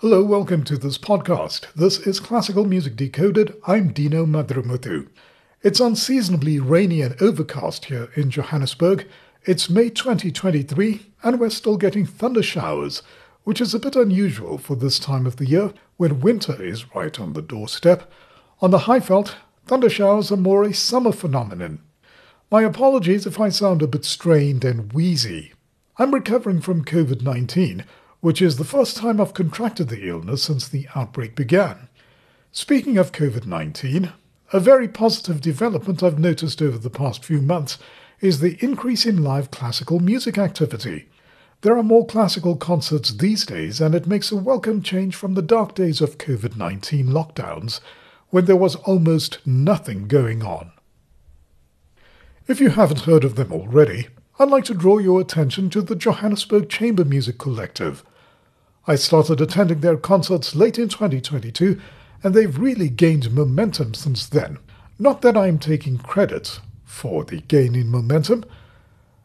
[0.00, 1.66] Hello, welcome to this podcast.
[1.74, 3.60] This is Classical Music Decoded.
[3.66, 5.08] I'm Dino Madrumuthu.
[5.62, 9.08] It's unseasonably rainy and overcast here in Johannesburg.
[9.42, 13.02] It's May 2023, and we're still getting thunder showers,
[13.42, 17.18] which is a bit unusual for this time of the year when winter is right
[17.18, 18.08] on the doorstep.
[18.60, 19.34] On the Highveld,
[19.66, 21.80] thunder showers are more a summer phenomenon.
[22.52, 25.54] My apologies if I sound a bit strained and wheezy.
[25.96, 27.84] I'm recovering from COVID 19
[28.20, 31.88] which is the first time I've contracted the illness since the outbreak began.
[32.50, 34.12] Speaking of COVID 19,
[34.52, 37.78] a very positive development I've noticed over the past few months
[38.20, 41.08] is the increase in live classical music activity.
[41.60, 45.42] There are more classical concerts these days, and it makes a welcome change from the
[45.42, 47.80] dark days of COVID 19 lockdowns,
[48.30, 50.72] when there was almost nothing going on.
[52.46, 54.08] If you haven't heard of them already,
[54.38, 58.04] I'd like to draw your attention to the Johannesburg Chamber Music Collective.
[58.88, 61.78] I started attending their concerts late in 2022,
[62.24, 64.56] and they've really gained momentum since then.
[64.98, 68.46] Not that I'm taking credit for the gain in momentum.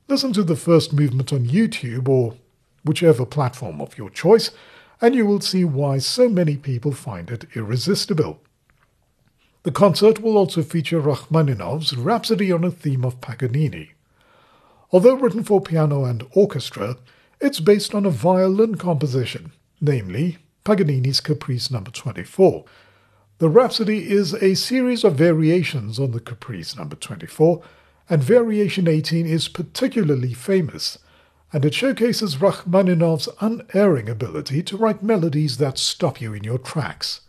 [0.07, 2.37] Listen to the first movement on YouTube or
[2.84, 4.53] whichever platform of your choice,
[5.01, 8.41] and you will see why so many people find it irresistible.
[9.65, 13.96] The concert will also feature Rachmaninoff's Rhapsody on a Theme of Paganini.
[14.92, 16.97] Although written for piano and orchestra,
[17.41, 21.80] it's based on a violin composition, namely Paganini's Caprice No.
[21.80, 22.64] 24.
[23.38, 26.84] The Rhapsody is a series of variations on the Caprice No.
[26.84, 27.62] 24,
[28.08, 30.98] and Variation 18 is particularly famous,
[31.53, 37.22] and it showcases Rachmaninoff's unerring ability to write melodies that stop you in your tracks.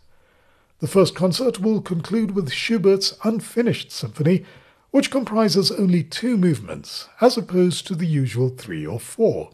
[0.80, 4.44] The first concert will conclude with Schubert's Unfinished Symphony,
[4.90, 9.50] which comprises only two movements, as opposed to the usual three or four.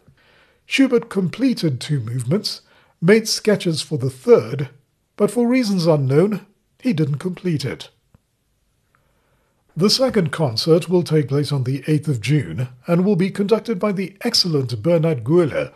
[0.66, 2.62] Schubert completed two movements,
[3.00, 4.70] made sketches for the third,
[5.16, 6.46] but for reasons unknown,
[6.80, 7.90] he didn't complete it.
[9.76, 13.80] The second concert will take place on the 8th of June and will be conducted
[13.80, 15.72] by the excellent Bernhard Gueller,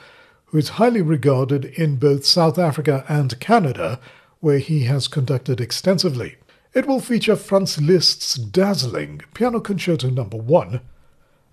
[0.47, 3.99] who is highly regarded in both South Africa and Canada,
[4.39, 6.37] where he has conducted extensively.
[6.79, 10.23] It will feature Franz Liszt's dazzling Piano Concerto No.
[10.23, 10.81] 1,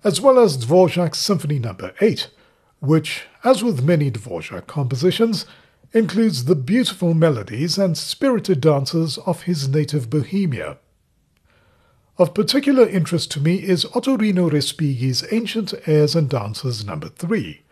[0.04, 1.76] as well as Dvorak's Symphony No.
[2.00, 2.30] 8,
[2.78, 5.44] which, as with many Dvorak compositions,
[5.92, 10.78] includes the beautiful melodies and spirited dances of his native Bohemia.
[12.18, 17.00] Of particular interest to me is Ottorino Respighi's Ancient Airs and Dances No.
[17.00, 17.62] 3.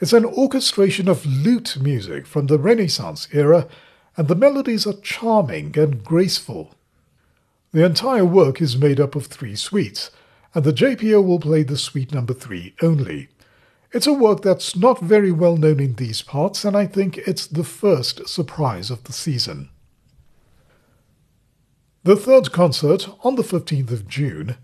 [0.00, 3.68] It's an orchestration of lute music from the Renaissance era
[4.16, 6.74] and the melodies are charming and graceful.
[7.72, 10.10] The entire work is made up of three suites,
[10.54, 13.28] and the JPO will play the suite number three only.
[13.92, 17.46] It's a work that's not very well known in these parts, and I think it's
[17.46, 19.70] the first surprise of the season.
[22.04, 24.56] The third concert, on the 15th of June,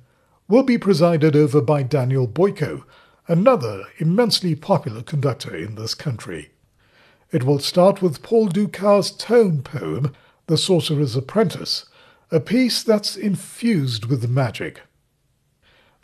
[0.48, 2.84] will be presided over by Daniel Boico,
[3.28, 6.50] another immensely popular conductor in this country.
[7.30, 10.14] It will start with Paul Dukas' tone poem,
[10.46, 11.84] The Sorcerer's Apprentice,
[12.30, 14.80] a piece that's infused with magic.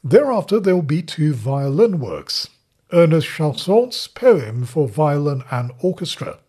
[0.03, 2.51] Thereafter, there will be two violin works
[2.93, 6.41] Ernest Chausson's poem for violin and orchestra.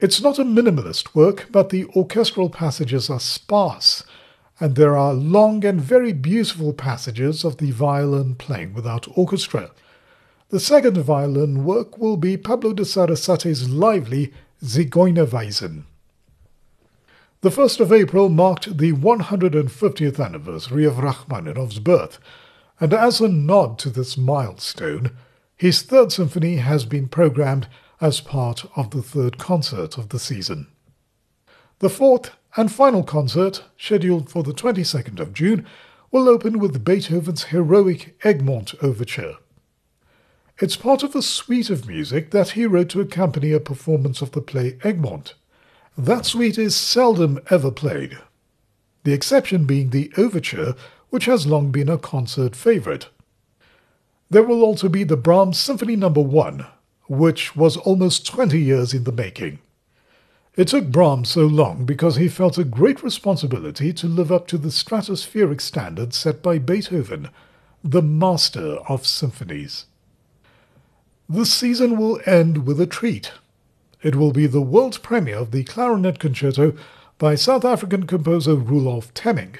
[0.00, 4.04] It's not a minimalist work, but the orchestral passages are sparse,
[4.60, 9.70] and there are long and very beautiful passages of the violin playing without orchestra.
[10.48, 14.32] The second violin work will be Pablo de Sarasate's lively
[14.62, 15.82] Zigeunerweisen.
[17.40, 22.20] The 1st of April marked the 150th anniversary of Rachmaninoff's birth,
[22.78, 25.16] and as a nod to this milestone,
[25.56, 27.66] his third symphony has been programmed
[28.00, 30.68] as part of the third concert of the season.
[31.80, 35.66] The fourth and final concert, scheduled for the 22nd of June,
[36.12, 39.38] will open with Beethoven's heroic Egmont Overture.
[40.58, 44.32] It's part of the suite of music that he wrote to accompany a performance of
[44.32, 45.34] the play Egmont.
[45.98, 48.16] That suite is seldom ever played,
[49.04, 50.74] the exception being the overture,
[51.10, 53.08] which has long been a concert favorite.
[54.30, 56.08] There will also be the Brahms Symphony No.
[56.08, 56.66] 1,
[57.06, 59.58] which was almost 20 years in the making.
[60.56, 64.56] It took Brahms so long because he felt a great responsibility to live up to
[64.56, 67.28] the stratospheric standard set by Beethoven,
[67.84, 69.84] the master of symphonies.
[71.28, 73.32] The season will end with a treat.
[74.00, 76.76] It will be the world premiere of the clarinet concerto
[77.18, 79.56] by South African composer Roelof Temmingh.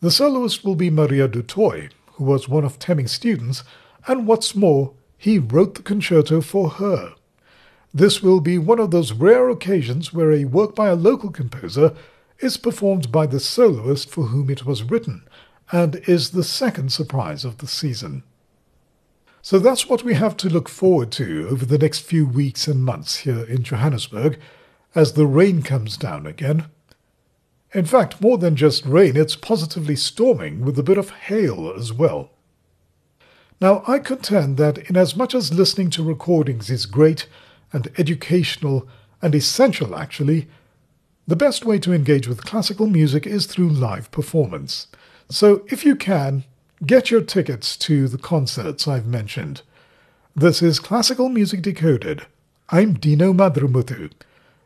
[0.00, 3.62] The soloist will be Maria du Toit, who was one of Temmingh's students,
[4.08, 7.14] and what's more, he wrote the concerto for her.
[7.94, 11.94] This will be one of those rare occasions where a work by a local composer
[12.40, 15.28] is performed by the soloist for whom it was written,
[15.70, 18.24] and is the second surprise of the season.
[19.48, 22.84] So that's what we have to look forward to over the next few weeks and
[22.84, 24.38] months here in Johannesburg
[24.94, 26.66] as the rain comes down again.
[27.72, 31.94] In fact, more than just rain, it's positively storming with a bit of hail as
[31.94, 32.28] well.
[33.58, 37.26] Now, I contend that inasmuch as listening to recordings is great
[37.72, 38.86] and educational
[39.22, 40.46] and essential, actually,
[41.26, 44.88] the best way to engage with classical music is through live performance.
[45.30, 46.44] So, if you can,
[46.84, 49.62] get your tickets to the concerts I've mentioned.
[50.36, 52.26] This is Classical Music Decoded.
[52.68, 54.12] I'm Dino Madrumuthu.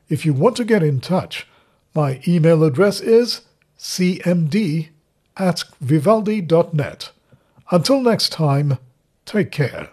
[0.09, 1.47] If you want to get in touch,
[1.94, 3.43] my email address is
[3.79, 4.88] cmd
[5.37, 7.11] at vivaldi.net.
[7.70, 8.79] Until next time,
[9.25, 9.88] take care.